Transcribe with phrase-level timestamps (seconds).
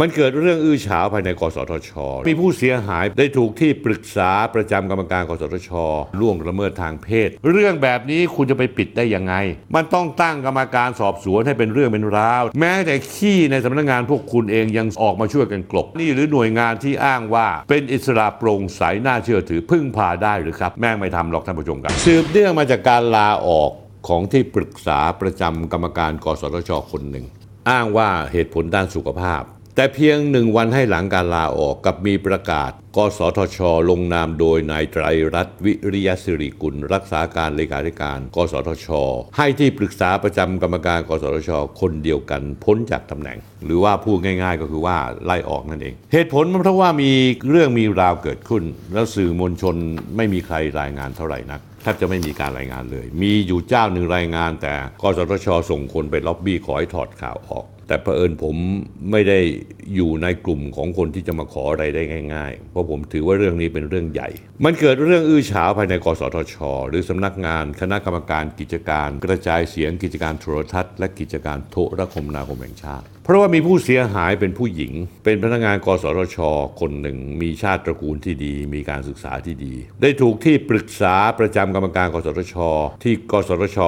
[0.00, 1.90] มันเกิดเรื่องอื้อฉาวภายในกสทช
[2.28, 5.70] มีผู้เสียหายได้ถูกที่ปรึกษาประจำกรรมการกสทช
[6.20, 9.34] ล่วงละเมิดทางเพศ เรื่องแบบนี้คุณจะไปปิดได้ยังไง
[9.74, 23.70] มันต้องตั้งกรรมการสอบสวนให้เป็นเรื่องเป็นราว แม้แต่ขี้ในสำนักงานพวกคุณเองยังออกมาช่วยกันกลบ นี่หรือหน่วยงานที่อ้างว่า เป็นอิสระโปร่งใสน่าเชื่อถือพึ่งพาได้หรือครับ แม่งไม่ทำหรอกท่านผู้ชมครับสืบเนื่องมาจากการลาออก
[24.08, 27.26] ของที่ปรึกษาประจำกรรมการกสทชคนหนึ่ง
[27.70, 29.42] อ้างว่าเหตุผลด้านสุขภาพ
[29.76, 33.58] แต่เพียงหนึ่งวันให้หลังการลาออกกับมีประกาศ กสทช
[33.90, 38.88] ลงนามโดยนายไตรรัตน์วิริยสิริกุล รักษาการเลขาธิการ กสทช
[39.36, 41.50] ให้ที่ปรึกษาประจำกรรมการ กสทช
[41.80, 47.12] คนเดียวกันพ้นจากตำแหน่ง หรือว่าพูดง่ายๆ ก็คือว่าไล่ออกนั่นเอง เหตุผลเพราะว่ามี
[47.50, 48.62] เรื่องมีราวเกิดขึ้น
[48.94, 49.76] แล้วสื่อมวลชน
[50.16, 54.72] ไม่มีใครรายงานเท่าไหร่นักแทบจะไม่มีการรายงานเลย มีอยู่เจ้าหนึ่งรายงาน แต่
[55.02, 58.56] กสทช ส่งคนไปล็อบบี้ขอให้ถอดข่าวออก แต่เผอิญผม
[59.10, 59.38] ไม่ได้
[59.94, 62.02] อยู่ในกลุ่มของคนที่จะมาขออะไรได้
[62.34, 64.28] ง่าย ๆ เพราะผมถือว่าเรื่องนี้เป็นเรื่องใหญ่
[64.64, 66.56] มันเกิดเรื่องอื้อฉาวภายในกสทช
[66.88, 74.92] หรือสำนักงานคณะกรรมการกิจการ กระจายเสียงกิจการโทรทัศน์ และกิจการโทรคมนาคมแห่งชาติ เพราะว่ามีผู้เสียหายเป็นผู้หญิง
[75.24, 76.38] เป็นพนักงานกสทช
[76.80, 82.56] คนหนึ่ง มีชาติตระกูลที่ดี มีการศึกษาที่ดี ได้ถูกที่ปรึกษาประจำกรรมการกสทช
[83.02, 83.78] ที่กสทช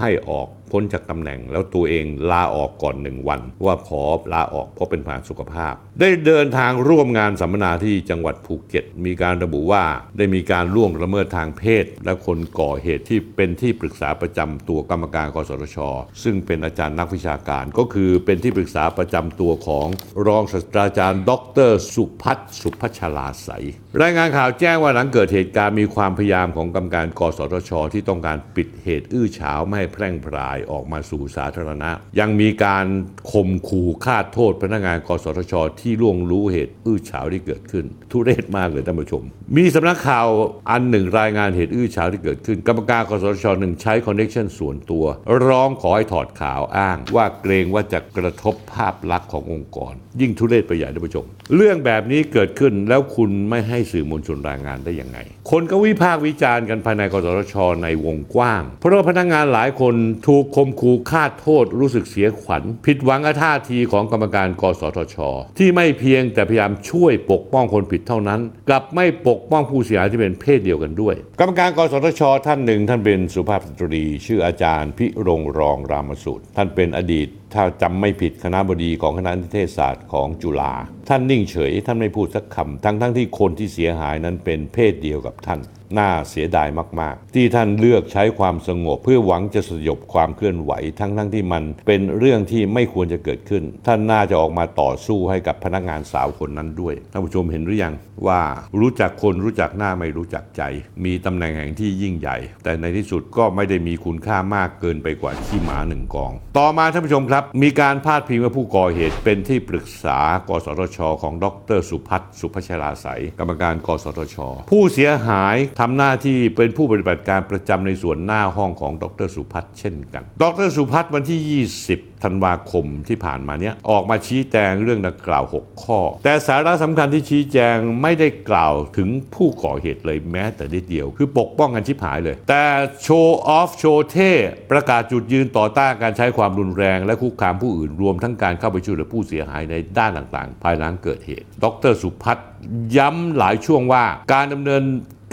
[0.00, 4.02] ให้ออก พ้นจากตำแหน่ง แล้วตัวเองลาออกก่อนหนึ่งวัน ว่าขอ
[4.34, 9.84] ลาออกเพราะเป็นปัญหาสุขภาพได้เดินทางร่วมงานสัมมนาที่จังหวัดภูเก็ต มีการระบุว่า
[10.16, 15.78] ได้มีการล่วงละเมิดทางเพศ และคนก่อเหตุที่เป็นที่ปรึกษาประจำตัวกรรมการกสทช
[16.22, 19.86] ซึ่งเป็นอาจารย์นักวิชาการก็คือเป็นที่ปรึกษาประจำตัวของ
[20.26, 21.32] รองศาสตราจารย์ ด
[21.68, 23.64] ร สุพัฒน์สุพัชลาใสย
[24.02, 31.90] รายงานข่าวแจ้งว่าหลังเกิดเหตุการณ์มีความพยายามของกรรมการกสทช ที่ต้องการปิดเหตุอื้อฉาวไม่ให้แพร่งพรายออกมาสู่สาธารณะ
[32.20, 32.86] ยังมีการ
[33.32, 39.22] ข่มขู่ฆ่าโทษพนักงานกสทชที่ล่วงรู้เหตุอื้อฉาวที่เกิดขึ้น ทุเรศมากเลยท่านผู้ชม
[39.56, 40.26] มีสำนักข่าว
[40.70, 45.04] อันหนึ่งรายงานเหตุอื้อฉาวที่เกิดขึ้น กรรมการกสชหนึ่งใช้คอนเนคชันส่วนตัว
[45.46, 55.18] ร้องขอให้ถอดข่าวอ้าง ว่าเกรงว่าจะกระทบภาพลักษณ์ขององค์กร ยิ่งทุเรศไปใหญ่ท่านผู้ชม เรื่องแบบนี้เกิดขึ้นแล้วคุณไม่ให้สื่อมวลชนรายงานได้ยังไง
[55.50, 59.94] คนก็วิพากษ์วิจารณ์กันภายในกสทชในวงกว้าง เพราะว่าพนักงานหลายคน
[60.26, 65.16] ถูกคมขู่ฆ่าโทษรู้สึกเสียขวัญ ผิดหวังกับท่าทีของกรรมการกสทช
[65.58, 80.74] ที่ไม่เพียงแต่พยายามช่วยปกป้องคนผิดเท่านั้น กลับไม่ปกป้องผู้เสียหายที่เป็นเพศเดียวกันด้วย กรรมการกสทช ท่านหนึ่ง ท่านเป็นสุภาพสตรี ชื่ออาจารย์พิรงรองรามสูตร ท่านเป็นอดีต ถ้าจำไม่ผิดคณะบดีของคณะนิเทศศาสตร์ของจุฬา
[81.08, 85.60] ท่านนิ่งเฉย ท่านไม่พูดสักคำทั้งทั้งที่คนที่เสียหายนั้นเป็นเพศเดียวกับท่าน
[86.00, 86.68] น่าเสียดาย
[87.00, 97.94] มากๆ ที่ท่านเลือกใช้ความสงบ เพื่อหวังจะสยบความเคลื่อนไหว ทั้งทั้งที่มันเป็นเรื่องที่ไม่ควรจะเกิดขึ้น ท่านน่าจะออกมาต่อสู้ให้กับพนักงานสาวคนนั้นด้วยท่านผู้ชมเห็นหรือยัง
[98.26, 98.40] ว่า
[98.80, 100.62] รู้จักคนรู้จักหน้าไม่รู้จักใจ
[101.04, 114.36] มีตำแหน่งแห่งที่ยิ่งใหญ่ แต่ในที่สุดก็ไม่ได้มีคุณค่ามากเกินไปกว่าขี้หมาหนึ่งกอง ต่อมาท่านผู้ชมครับมีการพาดพิงว่าผู้ก่อเหตุเป็นที่ปรึกษา กสทช ของดรสุพัฒน์สุพัชราสายกรรมการ กสทช
[114.70, 121.40] ผู้เสียหายทำหน้าที่เป็นผู้ปฏิบัติการประจำในส่วนหน้าห้องของดรสุพัฒน์เช่นกัน ดรสุพัฒน์วันที่
[121.86, 132.64] 20 ธันวาคมที่ผ่านมาเนี้ยออกมาชี้แจงเรื่องดังกล่าว 6 ข้อ แต่สาระสำคัญที่ชี้แจงไม่ได้กล่าวถึงผู้ก่อเหตุเลยแม้แต่นิดเดียว คือปกป้องกันชิบหายเลย แต่
[133.02, 134.32] โชว์ออฟโชว์เท่
[134.70, 142.48] ประกาศจุดยืนต่อต้านการใช้ความรุนแรงและคุกคามผู้อื่นรวมทั้งการเข้าไปช่วยเหลือผู้เสียหายในด้านต่างๆ ภายหลังเกิดเหตุ ดรสุพัฒน์
[142.96, 144.82] ย้ำหลายช่วงว่าการดำเนิน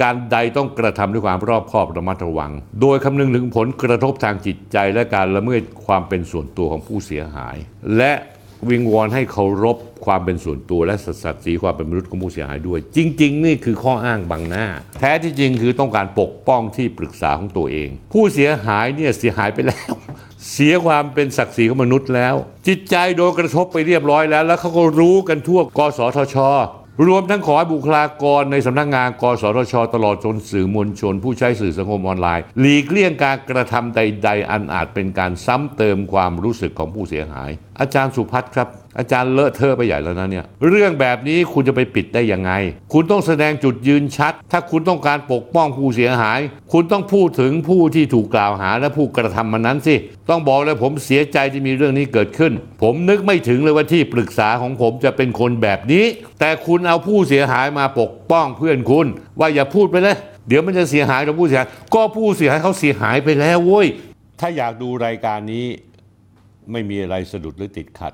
[0.01, 2.51] การใดต้องกระทำด้วยความรอบคอบระมัดระวัง
[2.81, 7.55] โดยคำนึงถึงผลกระทบทางจิตใจและการละเมิดความเป็นส่วนตัวของผู้เสียหาย
[7.97, 8.13] และ
[8.69, 14.65] วิงวอนให้เคารพความเป็นส่วนตัวและศักดิ์ศรีความเป็นมนุษย์ของผู้เสียหายด้วย จริง ๆ นี่คือข้ออ้างบังหน้า
[14.99, 19.91] แท้ที่จริงคือต้องการปกป้องที่ปรึกษาของตัวเอง ผู้เสียหายเนี่ยเสียหายไปแล้ว
[20.53, 22.35] เสียความเป็นศักดิ์ศรีของมนุษย์แล้ว
[22.67, 26.37] จิตใจโดนกระทบไปเรียบร้อยแล้ว แล้วเขาก็รู้กันทั่วกสทช
[27.07, 37.49] รวมทั้งขอให้บุคลากรในสำนักงานกสทช ตลอดจนสื่อมวลชน ผู้ใช้สื่อสังคมออนไลน์ หลีกเลี่ยงการกระทำใด ๆ อันอาจเป็นการซ้ำเติมความรู้สึกของผู้เสียหาย
[37.79, 38.67] อาจารย์สุพัฒน์ครับ
[38.97, 42.52] อาจารย์เลอะเทอะไปใหญ่แล้วนะเนี่ย เรื่องแบบนี้คุณจะไปปิดได้ยังไง
[42.94, 46.40] คุณต้องแสดงจุดยืนชัด ถ้าคุณต้องการปกป้องผู้เสียหาย
[46.74, 49.96] คุณต้องพูดถึงผู้ที่ถูกกล่าวหาและผู้กระทำมันนั้นสิ
[50.30, 52.52] ต้องบอกเลยผมเสียใจที่มีเรื่องนี้เกิดขึ้น
[52.82, 56.06] ผมนึกไม่ถึงเลยว่าที่ปรึกษาของผมจะเป็นคนแบบนี้
[56.40, 59.08] แต่คุณเอาผู้เสียหายมาปกป้องเพื่อนคุณ
[59.40, 63.88] ว่าอย่าพูดไปเลยเดี๋ยวมันจะเสียหายกับผู้เสียหายก็ผู้เสียหายเขาเสียหายไปแล้วเว้ย
[64.40, 65.66] ถ้าอยากดูรายการนี้
[66.72, 68.14] ไม่มีอะไรสะดุดหรือติดขัด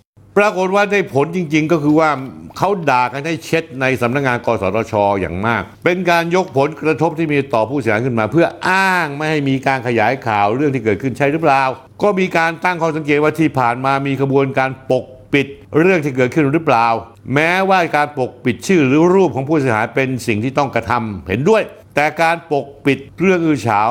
[0.37, 2.09] ปรากฏว่าได้ผลจริง ๆ ก็คือว่า
[2.57, 11.63] เขาด่ากันให้เช็ดในสำนักงานกสทชอย่างมาก เป็นการยกผลกระทบที่มีต่อผู้เสียหายขึ้นมา เพื่ออ้างไม่ให้มีการขยายข่าวเรื่องที่เกิดขึ้นใช่หรือเปล่า
[12.01, 15.47] ก็มีการตั้งข้อสังเกตว่าที่ผ่านมามีขบวนการปกปิด
[15.79, 16.87] เรื่องที่เกิดขึ้นหรือเปล่า
[17.33, 21.63] แม้ว่าการปกปิดชื่อหรือรูปของผู้เสียหายเป็นสิ่งที่ต้องกระทำเห็นด้วย
[21.95, 23.89] แต่การปกปิดเรื่องอื้อฉาว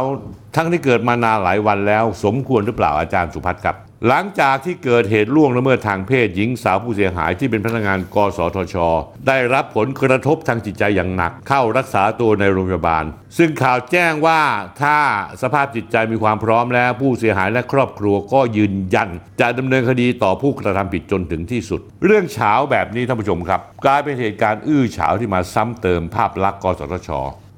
[0.56, 3.76] ทั้งที่เกิดมานานหลายวันแล้ว สมควรหรือเปล่าอาจารย์สุพัฒน์ครับ
[4.08, 8.76] หลังจากที่เกิดเหตุล่วงละเมิดทางเพศหญิงสาวผู้เสียหายที่เป็นพนักงานกสทช
[9.26, 13.05] ได้รับผลกระทบทางจิตใจอย่างหนัก เข้ารักษาตัวในโรงพยาบาล
[13.38, 14.41] ซึ่งข่าวแจ้งว่า
[14.82, 14.99] ถ้า
[15.43, 19.08] สภาพจิตใจมีความพร้อมแล้วผู้เสียหายและครอบครัวก็ยืนยัน
[19.41, 27.11] จะดำเนินคดีต่อผู้กระทำผิดจนถึงที่สุด เรื่องเฉาแบบนี้ท่านผู้ชมครับ กลายเป็นเหตุการณ์อื้อเฉาที่มาซ้ำเติมภาพลักษณ์กสทช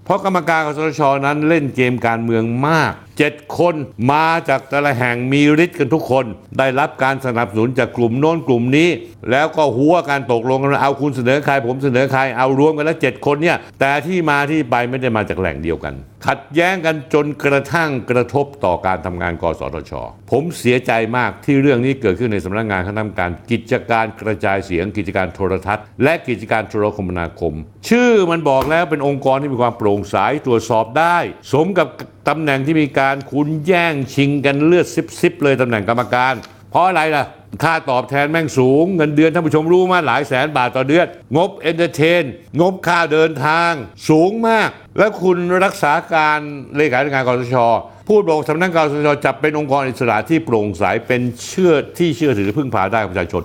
[0.05, 3.75] เพราะกรรมการกสชนั้นเล่นเกมการเมืองมาก7 คน
[4.13, 6.25] มาจากแต่ละแห่งมีฤทธิ์กันทุกคน
[6.59, 8.89] ได้รับการสนับสนุนจากกลุ่มโน้นกลุ่มนี้
[9.31, 15.95] แล้วก็หัวการตกลงกันเอาคุณเสนอใครผมเสนอใครเอารวมกันแล้ว 7 คนเนี่ยแต่ที่มาที่ไปไม่ได้มาจากแหล่งเดียวกัน
[16.27, 19.93] ขัดแย้งกันจนกระทั่งกระทบต่อการทำงานกสทช
[20.31, 27.55] ผมเสียใจมากที่เรื่องนี้เกิดขึ้นในสำนักงานคณะกรรมการกิจการกระจายเสียงกิจการโทรทัศน์ และกิจการโทรคมนาคม
[27.89, 30.17] ชื่อมันบอกแล้วเป็นองค์กรที่มีความโปร่งใส
[30.47, 31.17] ตรวจสอบได้
[31.53, 31.89] สมกับ
[32.29, 34.87] ตำแหน่งที่มีการคุณแย่งชิงกันเลือด
[35.21, 36.35] ซิบๆเลยตำแหน่งกรรมการ
[36.71, 37.25] เพราะอะไรล่ะ
[37.63, 42.25] ค่าตอบแทนแม่งสูง เงินเดือนท่านผู้ชมรู้มาหลายแสนบาทต่อเดือน งบ entertain
[42.61, 43.73] งบค่าเดินทาง
[44.09, 46.39] สูงมาก แล้วคุณรักษาการ
[46.77, 47.57] เลขาธิการกสทช
[48.09, 53.43] พูดบอกสำนักงานกสทชจับเป็นองค์กรอิสระที่โปร่งใสเป็นเชื่อที่เชื่อถือพึ่งพาได้ประชาชน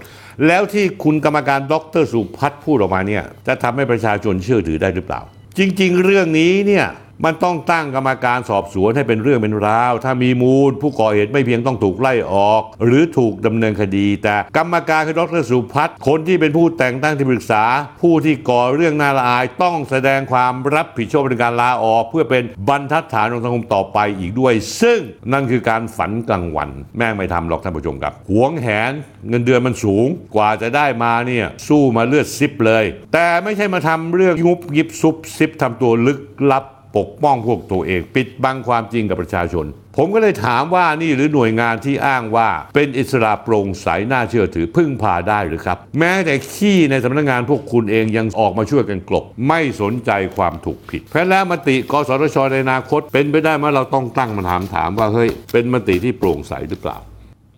[0.47, 5.21] แล้วที่คุณกรรมการดรสุพัฒน์พูดออกมาเนี่ยจะทำให้ประชาชนเชื่อถือได้หรือเปล่า
[5.57, 6.85] จริง ๆ เรื่องนี้เนี่ย
[7.25, 17.63] มันต้องตั้งกรรมการสอบสวนให้เป็นเรื่องเป็นราว ถ้ามีมูล ผู้ก่อเหตุไม่เพียงต้องถูกไล่ออก หรือถูกดำเนินคดี แต่กรรมการคือดรสุพัฒน์คนที่เป็นผู้แต่งตั้งที่ปรึกษา
[18.01, 24.99] ผู้ที่ก่อเรื่องน่าละอายต้องแสดงความรับผิดชอบในการลาออก เพื่อเป็นบรรทัดฐานของสังคมต่อไปอีกด้วย ซึ่ง
[25.33, 28.91] นั่นคือการฝันกลางวัน แม่งไม่ทำหรอกท่านผู้ชมครับหวงแหน
[29.29, 36.21] เงินเดือนมันสูงกว่าจะได้มาเนี่ยสู้มาเลือดซิบเลย แต่ไม่ใช่มาทำเรื่องงุบยิบซุบซิบทำตัวลึก
[36.51, 36.65] ลับ
[36.97, 39.65] ปกป้องพวกตัวเอง ปิดบังความจริงกับประชาชน
[39.97, 56.97] ผมก็เลยถามว่านี่หรือหน่วยงานที่อ้างว่า เป็นอิสระโปร่งใสน่าเชื่อถือพึ่งพาได้หรือครับ แม้แต่ขี้ในสำนักงานพวกคุณเองยังออกมาช่วยกันกลบ ไม่สนใจความถูกผิดเพราะแล้วมติกสทชในอนาคต เป็นไปได้ไหมเราต้องตั้งมาถามถามว่าเฮ้ยเป็นมติที่โปร่งใสหรือเปล่า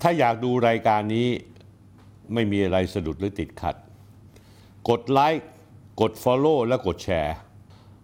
[0.02, 1.28] ถ้าอยากดูรายการนี้
[2.34, 3.76] ไม่มีอะไรสะดุดหรือติดขัด
[4.90, 5.48] กดไลค์
[6.02, 7.36] กด Follow และกดแชร์